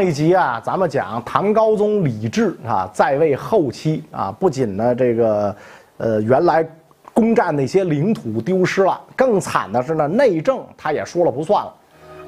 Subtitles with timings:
[0.00, 5.54] 上一集啊，咱们讲唐高宗李治啊，在位后期啊，不仅呢这个，
[5.98, 6.66] 呃，原来
[7.12, 11.70] 攻占那些领土丢失了，更惨的是呢，内政他也说了不算了。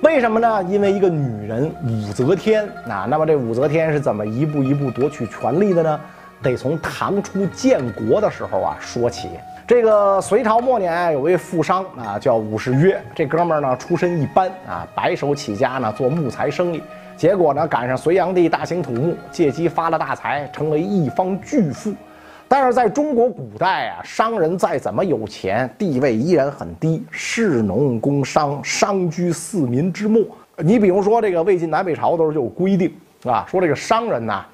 [0.03, 0.63] 为什么呢？
[0.65, 3.07] 因为一个女人武则天啊。
[3.09, 5.99] 那么这武则天是怎么一步一步夺取权力的呢？
[6.43, 9.31] 得从唐初建国的时候啊说起。
[9.67, 13.03] 这个隋朝末年有位富商啊，叫武士约。
[13.15, 16.83] 这哥们儿呢出身一般啊，白手起家呢做木材生意。
[17.17, 21.93] 结果呢赶上隋炀帝大兴土木，借机发了大财，成为一方巨富。
[22.49, 30.23] 但是在中国古代啊，商人再怎么有钱，地位依然很低，士农工商，商居四民之末。
[30.59, 32.93] 你比如说这个魏晋南北朝的时候就有规定
[33.25, 34.45] 啊，说这个商人呐，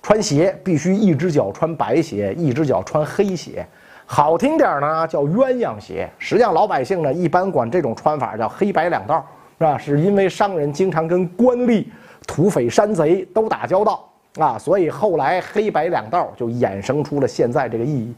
[0.00, 3.66] 穿鞋必须一只脚穿白鞋，一只脚穿黑鞋。
[4.06, 6.08] 好听点呢，叫鸳鸯鞋。
[6.18, 9.26] 实际上，老百姓呢一般管这种穿法叫黑白两道，
[9.58, 9.78] 是吧？
[9.78, 11.84] 是因为商人经常跟官吏、
[12.26, 14.06] 土匪、山贼都打交道
[14.38, 18.14] 啊，所以后来黑白两道就衍生出了现在这个意义。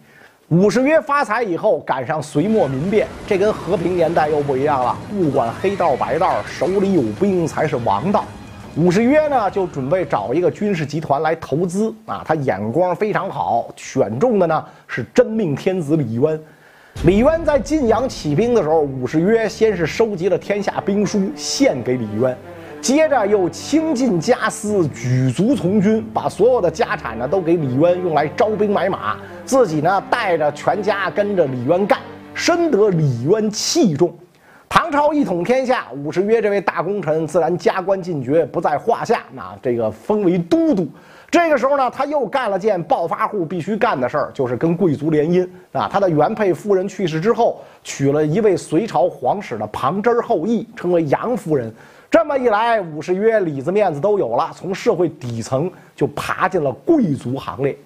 [0.48, 8.24] 武士约发财以后，赶上隋末民变，这跟和平年代又不一样了，不管黑道白道，手里有兵才是王道。
[8.76, 12.22] 武士约呢，就准备找一个军事集团来投资啊。
[12.24, 16.40] 他眼光非常好，选中的呢是真命天子李渊。
[17.04, 22.36] 李渊在晋阳起兵的时候，武士约先是收集了天下兵书献给李渊，
[22.80, 32.00] 接着又倾尽家私，举足从军，把所有的家产呢都给李渊用来招兵买马，自己呢带着全家跟着李渊干，
[32.34, 34.12] 深得李渊器重。
[34.68, 39.22] 唐朝一统天下，武士约这位大功臣自然加官进爵不在话下。
[39.32, 40.88] 那这个封为都督。
[41.30, 45.86] 这个时候呢，他又干了件暴发户必须干的事儿，就是跟贵族联姻啊。
[45.92, 51.70] 他的原配夫人去世之后，娶了一位隋朝皇室的旁支后裔，称为杨夫人。
[52.10, 57.76] 这么一来，武士约里子面子都有了，从社会底层就爬进了贵族行列。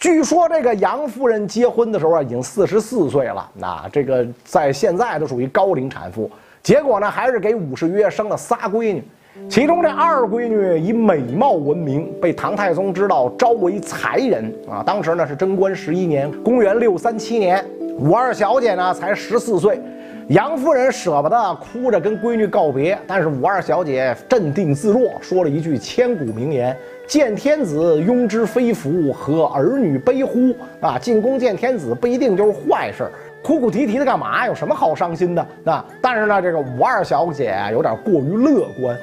[0.00, 3.48] 据说这个杨夫人结婚的时候啊，已经四十四岁了。
[3.54, 6.28] 那这个在现在都属于高龄产妇。
[6.64, 9.04] 结果呢，还是给武士约生了仨闺女，
[9.48, 14.82] 其中这二闺女以美貌闻名，被唐太宗知道，招为才人啊。
[14.84, 17.64] 当时呢是贞观十一年，公元六三七年，
[17.98, 19.80] 武二小姐呢才十四岁。
[20.28, 22.98] 杨夫人舍不得，哭着跟闺女告别。
[23.06, 26.76] 但是武二小姐镇定自若，说了一句千古名言。
[27.06, 30.52] 见天子庸之非福，和儿女悲乎？
[30.80, 33.08] 啊，进宫见天子不一定就是坏事，
[33.44, 34.44] 哭哭啼啼的干嘛？
[34.48, 35.46] 有什么好伤心的？
[35.66, 38.98] 啊，但是呢，这个武二小姐有点过于乐观，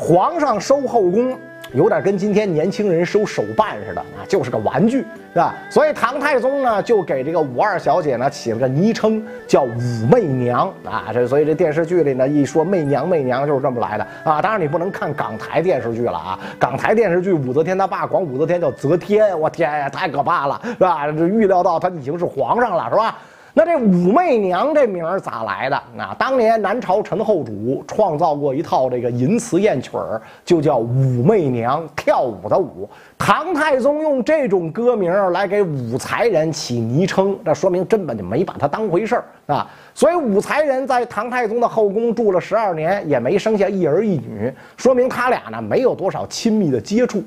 [0.00, 1.36] 皇上收后宫。
[1.74, 5.04] 有点跟今天年轻人收手办似的啊，就是个玩具，
[5.34, 5.54] 是吧？
[5.68, 11.10] 所以唐太宗呢，就给这个武二小姐呢起了个昵称，叫武媚娘啊。
[11.12, 14.40] 这所以这电视剧里呢，一说媚娘媚娘就是这么来的啊。
[14.40, 21.06] 当然你不能看港台电视剧了啊，港台电视剧武则天他爸管武则天叫则天，我天呀，太可怕了，是吧？
[21.06, 23.18] 这预料到他已经是皇上了，是吧？
[23.58, 25.82] 那这武媚娘这名儿咋来的？
[25.96, 32.88] 那当年南朝陈后主创造过一套这个淫词艳曲儿，就叫武媚娘跳舞的舞。
[33.18, 39.68] 唐太宗用这种歌名来给武才人起昵称，这说明根本就没把他当回事儿啊。
[39.92, 47.24] 所以武才人在唐太宗的后宫住了十二年，也没生下一儿一女，说明他俩呢没有多少亲密的接触。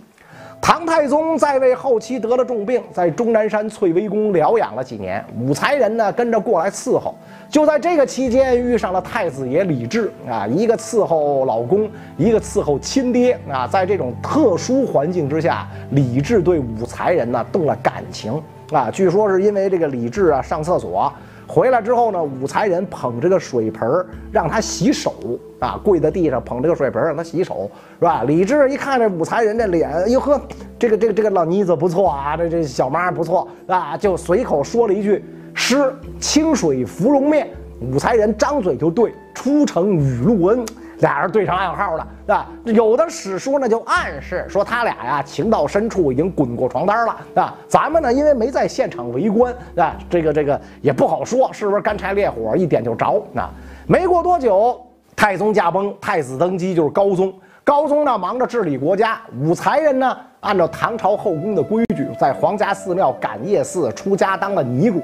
[0.62, 5.26] 唐太宗在位后期得了重病，在终南山翠微宫疗养了几年。
[5.40, 7.16] 武才人呢跟着过来伺候，
[7.50, 13.68] 就在这个期间遇上了太子爷李治啊，一个伺候老公，一个伺候亲爹啊。
[13.68, 18.42] 在这种特殊环境之下，李治对武才人呢动了感情
[18.72, 18.92] 啊。
[18.92, 21.12] 据说是因为这个李治啊上厕所。
[21.54, 25.14] 回来之后呢，武才人捧着个水盆儿让他洗手
[25.60, 27.70] 啊，跪在地上捧着个水盆儿让他洗手，
[28.00, 28.24] 是吧？
[28.26, 30.40] 李治一看这武才人这脸，哎呦呵，
[30.80, 37.50] 这个这个这个老妮子不错啊，这这小妈不错啊，就随口说了一句诗：“清水芙蓉面。”
[37.92, 40.66] 武才人张嘴就对：“出城雨露恩。”
[41.02, 42.48] 俩人对上暗号了，是吧？
[42.66, 53.22] 有的史书呢就暗示说他俩呀情到深处已经滚过床单了，啊，咱们呢因为没在现场围观，啊，这个这个也不好说是不是干柴烈火一点就着。
[53.36, 53.50] 啊，
[53.88, 54.80] 没过多久，
[55.16, 57.34] 太宗驾崩，太子登基就是高宗。
[57.64, 65.02] 高宗呢忙着治理国家，武才人呢按照唐朝后宫的规矩，在皇家寺庙感业寺出家当了尼姑。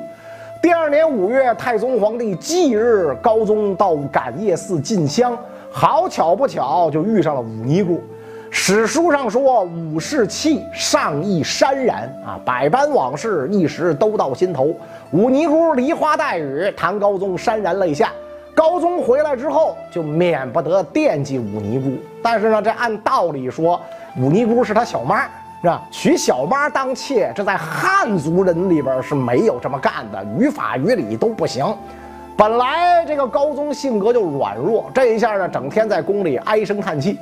[0.61, 5.37] 第二年五月，太宗皇帝忌日，高宗到感业寺进香。
[5.79, 8.01] 好巧不巧，就遇上了武尼姑。
[8.49, 14.73] 史书上说，武士气上意潸然啊，百般往事一时都到心头。
[15.11, 18.11] 武尼姑梨花带雨，唐高宗潸然泪下。
[18.55, 21.95] 高宗回来之后，就免不得惦记武尼姑。
[22.23, 23.79] 但是呢，这按道理说，
[24.17, 25.25] 武尼姑是他小妈，
[25.61, 25.83] 是吧？
[25.91, 31.63] 娶小妈当妾，这在汉族人里边是没有这么干的，于法于理都不行。
[32.37, 37.17] 本来这个高宗性格就软弱，这一下呢，整天在宫里唉声叹气。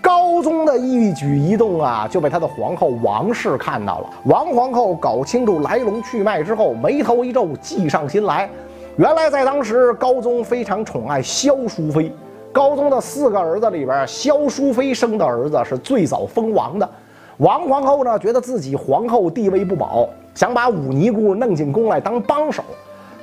[0.00, 4.08] 高宗的一举一动啊，就被他的皇后王氏看到了。
[4.24, 8.48] 王皇后搞清楚来龙去脉之后，眉头一皱，计上心来。
[8.96, 12.10] 原来在当时，高宗非常宠爱萧淑妃。
[12.50, 16.88] 高宗的四个儿子里边，萧淑妃生的儿子是最早封王的。
[17.36, 22.64] 王皇后呢，觉得自己皇后地位不保，想把武尼姑弄进宫来当帮手。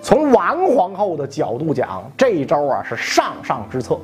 [0.04, 3.98] 从王皇后的角度讲，这一招啊是上上之策。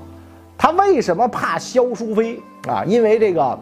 [0.57, 2.85] 她为什么怕萧淑妃啊？
[2.85, 3.59] 因为这个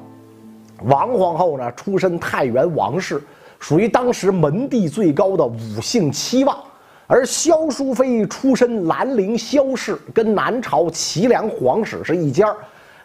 [0.84, 3.20] 王皇后呢，出身太原王氏，
[3.60, 6.56] 属于当时门第最高的五姓七望。
[7.08, 12.56] 而萧淑妃出身兰陵萧氏，跟南朝齐梁皇室是一家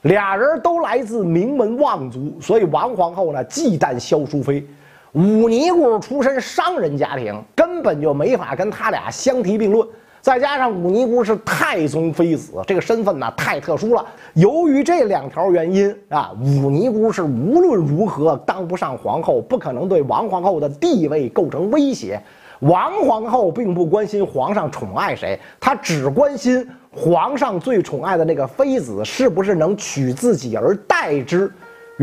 [0.03, 4.67] 俩人都来自名门望族，所以王皇后呢忌惮萧淑妃。
[5.13, 9.87] 武尼姑出身商人家庭，根本就没法跟他俩相提并论。
[10.23, 14.07] 再加上武尼姑是太宗妃子，这个身份呢太特殊了。
[14.35, 22.19] 由于这两条原因啊，武尼姑是无论如何当不上皇后，不可能对王皇后的地位构成威胁。
[22.61, 31.53] 王皇后并不关心皇上宠爱谁，她只关心皇上最宠爱的那个妃子是不是能娶自己而代之。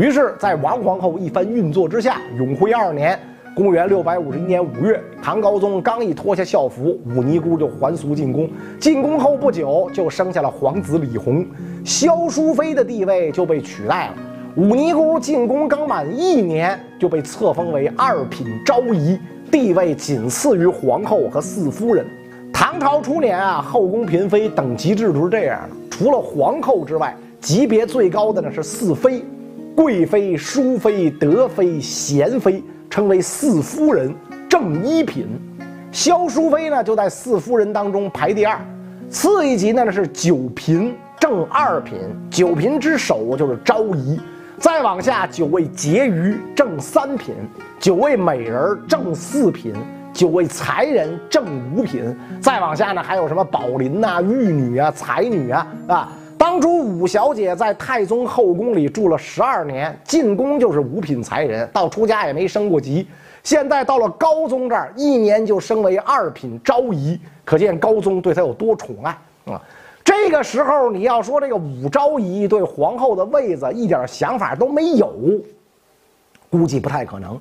[0.00, 3.20] 于是，在王皇后一番运作之下，永徽二年
[3.54, 8.48] （公元651年5月），唐高宗刚一脱下校服，武尼姑就还俗进宫。
[8.78, 11.44] 进宫后不久，就生下了皇子李弘，
[11.84, 14.14] 萧淑妃的地位就被取代了。
[14.56, 19.20] 武尼姑进宫刚满一年，就被册封为二品昭仪。
[19.50, 22.06] 地位仅次于皇后和四夫人。
[22.54, 29.22] 唐朝初年啊，后宫嫔妃等级制度是这样的：除了皇后之外，级别最高的呢是四妃，
[29.80, 34.14] 贵妃、淑妃、德妃、贤妃，称为四夫人，
[34.46, 35.26] 正一品。
[35.90, 38.60] 萧淑妃呢就在四夫人当中排第二，
[39.08, 41.98] 次一级呢是九嫔，正二品。
[42.28, 44.20] 九嫔之首就是昭仪。
[44.58, 47.34] 再往下，九位婕妤正三品，
[47.78, 49.72] 九位美人正四品，
[50.12, 52.14] 九位才人正五品。
[52.38, 56.12] 再往下呢，还有什么宝林呐、玉女啊、才女啊啊！
[56.50, 63.06] 当初武小姐在太宗后宫里住了十二年，进宫就是五品才人，到出家也没升过级。
[63.44, 69.62] 现在到了高宗这儿，一年就升为二品昭仪，可见高宗对她有多宠爱啊！
[70.02, 75.14] 这个时候，你要说这个武昭仪对皇后的位子一点想法都没有，
[76.50, 77.40] 估计不太可能。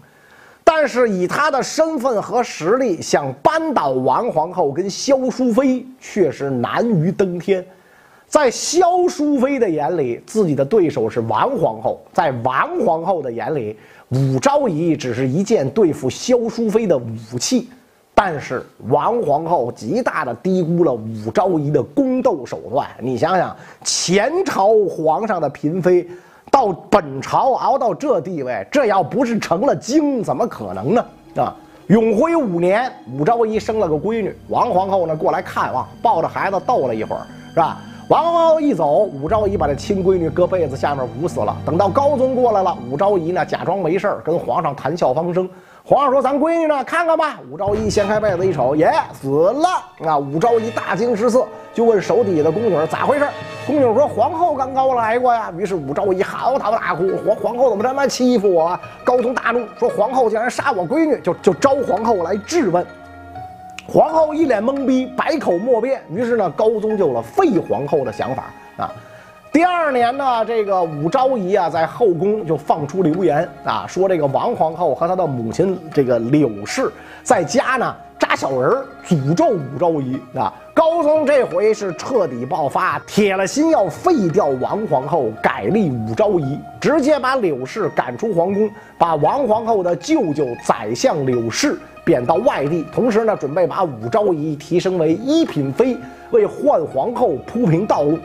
[0.64, 7.66] 但是以她的身份和实力，想扳倒王皇后跟萧淑妃，确实难于登天。
[8.30, 13.76] 在萧淑妃的眼里，自己的对手是王皇后；在王皇后的眼里，
[14.10, 17.68] 武昭仪只是一件对付萧淑妃的武器。
[18.14, 22.88] 但是王皇后极大的低估了武昭仪的宫斗手段。
[23.02, 26.08] 你想想，前朝皇上的嫔妃，
[26.52, 31.06] 到本朝熬到这地位，这要不是成了精，怎么可能呢？
[31.38, 31.56] 啊！
[31.88, 37.82] 永徽五年，武昭仪生了个闺女，王皇后呢过来看望，抱着孩子逗了一会儿，是吧？
[38.10, 41.56] 王皇后一走，武昭仪把这亲闺女搁被子下面捂死了。
[41.64, 45.48] 等到高宗过来了，武昭仪呢假装没事跟皇上谈笑风生。
[45.84, 46.84] 皇上说：“咱闺女呢？
[46.84, 50.10] 看看吧。”武昭仪掀开被子一瞅，耶，死了！
[50.10, 53.28] 啊，武昭仪大惊失色，就问手底下的宫女咋回事。
[53.68, 58.76] 宫女说：“皇后刚刚来过呀。”于是武昭仪嚎啕大哭：“皇皇后怎么这么欺负我？”
[59.06, 62.84] 高宗大怒，说：“皇后竟然杀我闺女！”就就招皇后来质问。
[63.90, 66.00] 皇后一脸懵逼，百口莫辩。
[66.14, 68.92] 于是呢，高宗就有了废皇后的想法啊。
[69.52, 76.92] 第二年呢，这个武昭仪啊，在后宫就放出流言啊，说这个王皇后和她的母亲这个柳氏
[77.24, 80.54] 在家呢扎小人儿，诅咒武昭仪啊。
[80.76, 88.70] 高宗这回是彻底爆发，铁了心要废掉王皇后，改立武昭仪，直接把柳氏赶出皇宫，
[89.00, 91.76] 把王皇后的舅舅宰相柳氏
[92.10, 95.96] 贬到外地，同时呢，准备把武昭仪提升为一品妃，
[96.32, 98.18] 为换皇后铺平道路。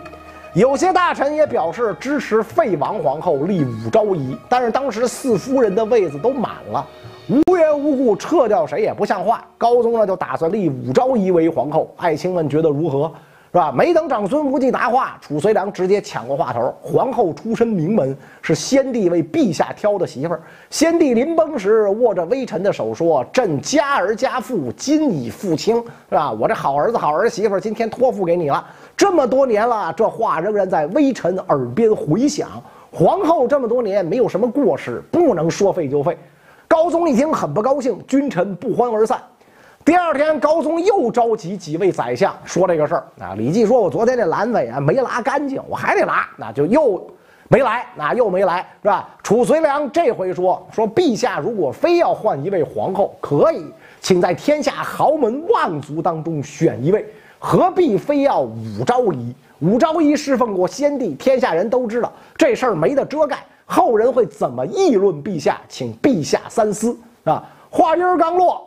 [0.55, 6.87] 有些大臣也表示支持废王皇后立武昭仪，但是当时四夫人的位子都满了，
[7.29, 9.45] 无缘无故撤掉谁也不像话。
[9.59, 13.13] 高宗呢就打算立武昭仪为皇后，爱卿们觉得如何？
[13.55, 13.71] 是吧？
[13.71, 16.75] 没等长孙无忌答话，褚遂良直接抢过话头。
[16.83, 20.43] 皇后出身名门，是先帝为陛下挑的媳妇儿。
[20.71, 26.33] 先帝临崩时握着微臣的手说：“朕家儿家父，今已付清，是吧？
[26.33, 32.61] 我这好儿子好儿媳妇，今天托付给你了。”这么多年了，这话仍然在微臣耳边回响。
[32.91, 36.19] 皇后这么多年没有什么过失，不能说废就废。
[36.67, 39.23] 高宗一听很不高兴，君臣不欢而散。
[39.85, 43.35] 第二天，高宗又召集几位宰相说这个事儿啊。
[43.37, 47.07] 李绩说：“我昨天这阑尾啊没拉干净，我还得拉，那就又
[47.49, 53.63] 没来，那又没来，是吧？”褚遂良这回说：“说陛下如果非要换一位皇后，可以，
[54.01, 57.05] 请在天下豪门望族当中选一位，
[57.39, 59.35] 何必非要武昭仪？
[59.61, 65.61] 武昭仪侍奉过先帝，天下人都知道，这事儿没得遮盖，后人会怎么议论陛下？
[65.69, 68.67] 请陛下三思啊！”话音儿刚落。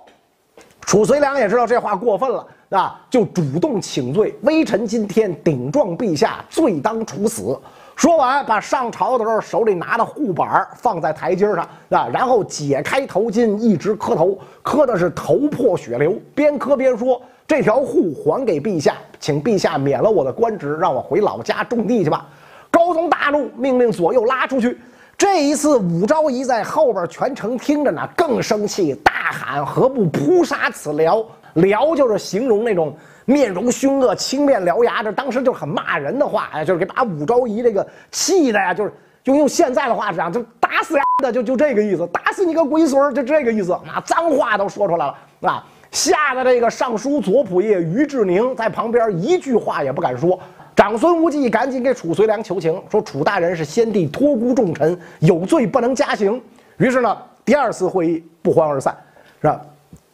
[0.88, 4.34] 褚遂良也知道这话过分了，啊，就主动请罪。
[4.44, 7.60] 微臣今天顶撞陛下，罪当处死。
[7.98, 16.18] 说完，把上朝的时候手里拿的护板放在台阶上，啊，然后解开头巾，一直磕头，磕的是头破血流。
[16.34, 22.26] 边磕边说：“这条护还给陛下，请陛下免了我的官职，让我回老家种地去吧。”
[22.72, 24.80] 高宗大怒，命令左右拉出去。
[25.18, 32.96] 这一次，武昭仪在后边全程听着呢，更生气，大喊：“何不扑杀此辽？”辽就是形容那种
[33.26, 38.94] 面容凶恶、青面獠牙，这当时就很骂人的话，哎，就是给把武昭仪这个气的呀，就是
[39.24, 45.16] 就用现在的话讲，就打死呀的，就就这个意思，打死你个龟孙儿就这个意思，那脏话都说出来了，
[45.50, 50.40] 啊，吓得这个尚书左仆射于志宁在旁边一句话也不敢说。
[50.78, 56.40] 长孙无忌赶紧给褚遂良求情，说：“楚大人是先帝托孤重臣，有罪不能加刑。”
[56.78, 58.96] 于是呢，第二次会议不欢而散，
[59.42, 59.60] 是吧？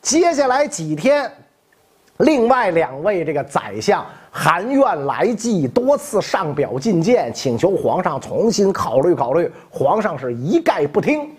[0.02, 1.30] 接下来几天，
[2.20, 9.52] 另外两位这个宰相含怨来祭，多次上表进谏，请求皇上重新考虑考虑。
[9.70, 11.30] 皇上是一概不听。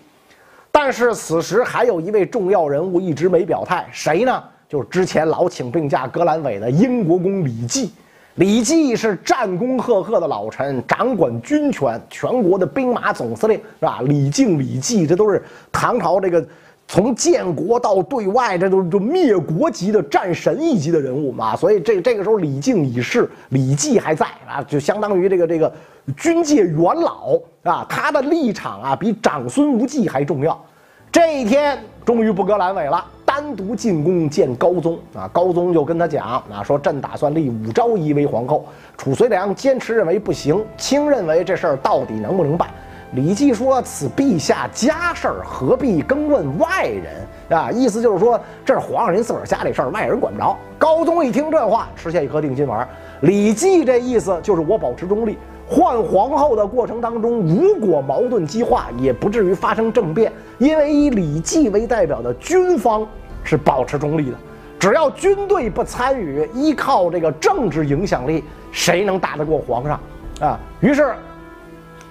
[0.71, 4.43] 但是此时还有一位重要人物一直没表态，谁呢？
[4.69, 7.91] 就是之前老请病假割阑尾的英国公李绩。
[8.35, 14.01] 李绩是战功赫赫的老臣，掌管军权，全国的兵马总司令是吧？
[14.03, 16.45] 李靖、李绩，这都是唐朝这个
[16.85, 21.55] 从建国到对外，这都是灭国级的战神一级的人物嘛。
[21.55, 25.73] 所以这这个时候，李靖已逝，李绩还在啊，就相当于这个这个
[26.17, 27.85] 军界元老啊。
[27.89, 30.61] 他的立场啊，比长孙无忌还重要。
[31.09, 33.05] 这一天终于不割阑尾了。
[33.35, 38.63] 单独进宫见高宗啊，高宗就跟他讲啊，说朕打算立武昭仪为皇后。
[38.95, 42.69] 褚遂良坚持认为不行，卿认为这事儿到底能不能办？
[43.11, 50.57] 李绩说：“此陛下家事儿，何必更问外人啊？”意思就是说，这是皇上您自个儿家里事儿，外人管不着。
[50.77, 52.87] 高宗一听这话，吃下一颗定心丸。
[53.19, 55.37] 李绩这意思就是我保持中立，
[55.67, 63.05] 换皇后的过程当中，如果矛盾激化，也不至于发生政变，因为以李绩为代表的军方。
[63.45, 64.37] 是保持中立的，
[64.77, 69.99] 只要军队不参与，依靠这个政治影响力，谁能打得过皇上
[70.41, 70.59] 啊？
[70.81, 71.13] 于是，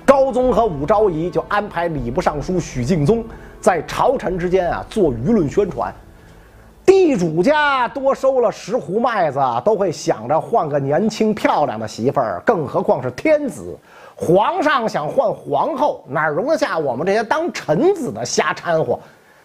[0.07, 3.25] 高宗和武昭仪就安排礼部尚书许敬宗
[3.61, 5.93] 在朝臣之间啊做舆论宣传。
[6.87, 13.77] 地主家多收了十斛麦子，都会想着换个年轻漂亮的媳妇儿，更何况是天子。
[14.15, 19.01] 皇上想换皇后，哪容得下我们这些当臣子的瞎掺和？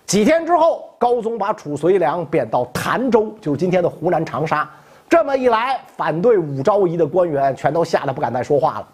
[0.09, 4.67] 几天之后，高宗把褚遂良贬到潭州，就是今天的湖南长沙。
[5.07, 8.87] 这么一来，反对武昭仪的官员全都吓得不敢再说话了。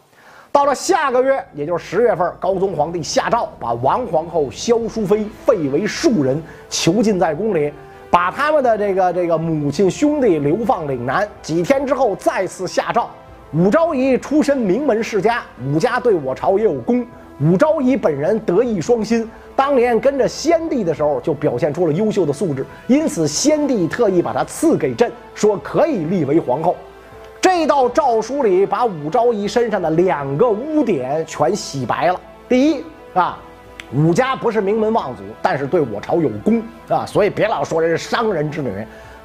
[0.51, 7.71] 到了下个月，也就是十月份，高宗皇帝下诏把王皇后萧淑妃废为庶人，囚禁在宫里，
[8.11, 11.25] 把他们的这个这个母亲兄弟流放岭南。
[11.41, 13.09] 几天之后，再次下诏，
[13.53, 17.07] 武昭仪出身名门世家，武家对我朝也有功，
[17.41, 19.29] 武昭仪本人德艺双馨。
[19.55, 26.75] 当年跟着先帝的时候，就表现出了优秀的素质，因此先帝特意把她赐给朕，说可以立为皇后。
[27.39, 32.19] 这道诏书里把武昭仪身上的两个污点全洗白了。
[32.49, 33.37] 第一啊，
[33.93, 38.71] 武家不是名门望族，但是对我朝有功啊，所以别老说人是商人之女。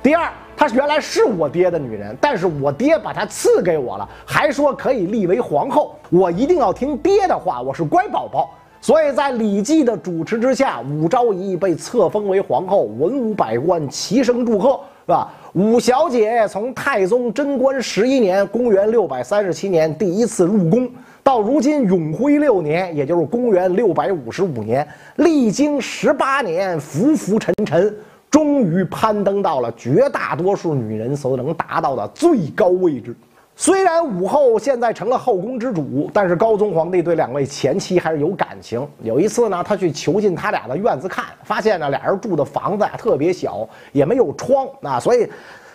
[0.03, 8.51] 第二，她原来是我爹的女人，但是我爹把她赐给我了，还说可以立为皇后，我一定要听爹的话，我是乖宝宝。
[8.79, 15.33] 所以在李绩的主持之下，武昭仪被册封为皇后，文武百官齐声祝贺，是吧？
[15.55, 20.87] 武小姐从太宗贞观十一年（公元六百三十七年）第一次入宫，
[21.23, 24.87] 到如今永徽六年，也就是公元六百五十五年，
[25.17, 27.95] 历经十八年浮浮沉沉，
[28.31, 33.15] 终于攀登到了绝大多数女人所能达到的最高位置。
[33.57, 38.87] 虽然武后现在成了后宫之主，但是高宗皇帝对两位前妻还是有感情。
[39.03, 45.29] 有一次呢，他去囚禁他俩的院子看，发现呢俩人住的房子呀特别小，也没有窗啊，所以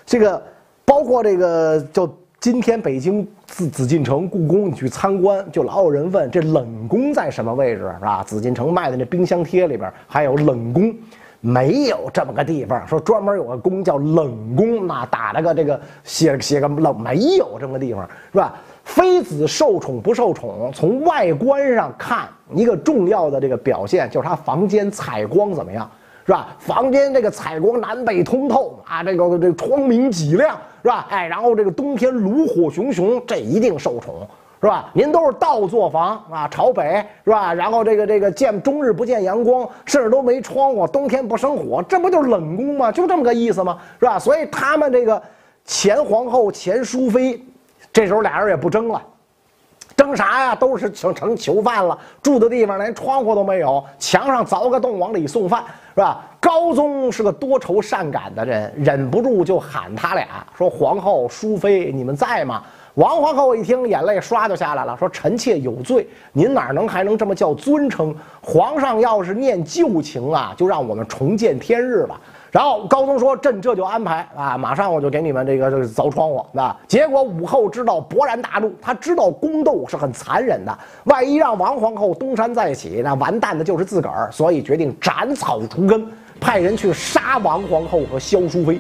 [0.04, 0.42] 这个
[0.84, 8.24] 包括这个就今天北京紫紫禁城、故宫，你去参观，就老有人问这冷宫在什么位置，是吧？
[8.24, 10.92] 紫禁城卖的那冰箱贴里边还有冷宫，
[11.46, 18.56] 没有这么个地方，说专门有个宫叫冷宫，那打了个这个写写个冷，没有这么个地方，是吧？
[18.84, 25.90] 妃子受宠不受宠，从外观上看，一个重要的这个表现就是她房间采光怎么样。
[26.28, 26.48] 是吧？
[26.58, 31.06] 房间这个采光南北通透啊，这个这个窗明几亮，是吧？
[31.12, 34.28] 哎，然后这个冬天炉火熊熊，这一定受宠，
[34.66, 34.90] 是吧？
[34.94, 37.54] 您都是倒座房啊，朝北，是吧？
[37.54, 42.92] 然后这个这个见终日不见阳光，甚至都没窗户，冬天不生火，这不就是冷宫吗？
[42.92, 43.78] 就这么个意思吗？
[44.00, 44.18] 是吧？
[44.18, 45.22] 所以他们这个
[45.66, 47.40] 前皇后、前淑妃，
[47.94, 49.00] 这时候俩人也不争了。
[49.96, 50.56] 争啥呀？
[50.56, 56.26] 都是成成囚犯了，住的地方连窗户都没有，墙上凿个洞往里送饭，是吧？
[56.40, 60.26] 高宗是个多愁善感的人，忍不住就喊他俩
[60.58, 62.64] 说：“皇后、淑妃，你们在吗？”
[62.96, 68.16] 王皇后一听，眼泪唰就下来了，说：“臣妾有罪，您哪能还能这么叫尊称？
[68.42, 72.18] 皇上要是念旧情啊，就让我们重见天日吧。”
[72.52, 86.08] 然后高宗说：“朕这就安排啊，马上我就给你们这个这个凿窗户。”那结果武后知道勃然大怒，她知道宫斗是很残忍的，万一让王皇后东山再起，那完蛋的就是自个儿，所以决定斩草除根，
[86.40, 88.80] 派人去杀王皇后和萧淑妃。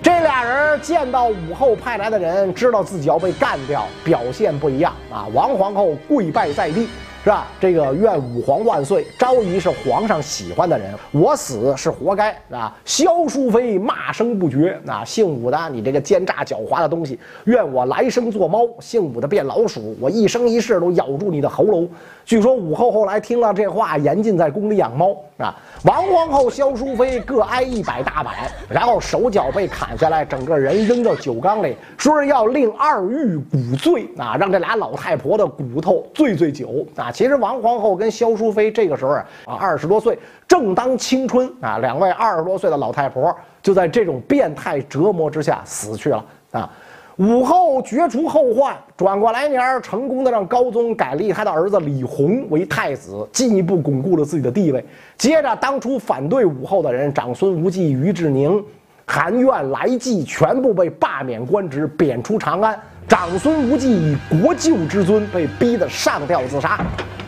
[0.00, 5.26] 这俩人见到武后派来的人，知道自己要被干掉，表现不一样啊！
[5.34, 6.88] 王皇后跪拜在地。
[7.28, 7.46] 是吧？
[7.60, 9.06] 这个愿武皇万岁。
[9.18, 12.74] 昭仪是皇上喜欢的人，我死是活该啊！
[12.86, 15.04] 萧淑妃骂声不绝啊！
[15.04, 21.86] 姓武的，你这个奸诈狡猾的东西，愿我来生做猫；姓武的变老鼠，我一生一世都咬住你的喉咙。
[22.24, 25.54] 据说武后后来听了这话，严禁在宫里养猫啊。
[25.84, 37.12] 王皇后、萧淑妃各挨一百大板，然后手脚被砍下来，整个人扔到酒缸里，说是要令二玉骨醉啊，让这俩老太婆的骨头醉醉酒啊。
[37.18, 39.26] 其实王皇后跟萧淑妃这个时候啊，
[39.58, 46.70] 二十多岁，正当青春啊，两位二十多岁的老太婆就在这种变态折磨之下死去了啊。
[47.16, 54.86] 武后绝除后患，转过来年成功的让高宗改立他的儿子李弘为太子，进一步巩固了自己的地位。
[55.16, 58.64] 接着，当初反对武后的人，长孙无忌、于志宁、
[59.04, 62.80] 韩苑、来济，全部被罢免官职，贬出长安。
[63.08, 66.78] 长孙无忌以国舅之尊被逼得上吊自杀，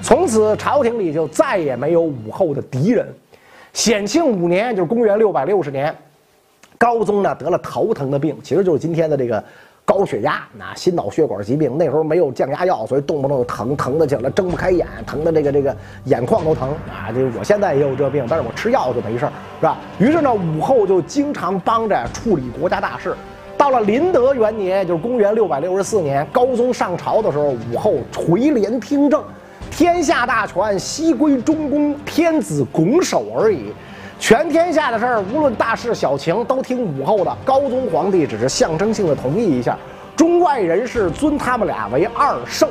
[0.02, 3.08] 从此朝廷里就再也没有武后的敌人。
[3.72, 5.96] 显庆五年，就是公元六百六十年，
[6.76, 9.42] 高宗呢得了头疼的病，其实就是今天的这个。
[9.82, 17.10] 高血压，那心脑血管疾病，那时候没有降压药，所以动不动就疼，疼的起来睁不开眼，疼的这个这个眼眶都疼啊！
[17.12, 19.26] 这我现在也有这病，但是我吃药就没事
[19.58, 19.78] 是吧？
[19.98, 23.16] 于是呢，武后就经常帮着处理国家大事。
[23.60, 29.22] 到了麟德元年，就是公元六百六十四年，高宗上朝的时候，武后垂帘听政，
[29.70, 33.66] 天下大权悉归中宫，天子拱手而已。
[34.18, 37.36] 全天下的事儿，无论大事小情，都听武后的。
[37.44, 39.76] 高宗皇帝只是象征性的同意一下，
[40.16, 42.66] 中外人士尊他们俩为二圣。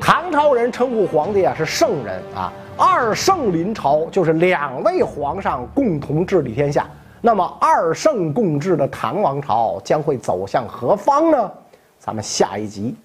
[0.00, 6.84] 唐朝人称呼皇帝啊是圣人啊，二圣临朝就是两位皇上共同治理天下。
[7.20, 11.52] 那么二圣共治的唐王朝将会走向何方呢？
[11.98, 12.96] 咱们下一集。